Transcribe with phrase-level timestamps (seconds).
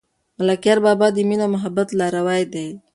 [0.39, 2.67] ملکیار بابا د مینې او محبت لاروی دی.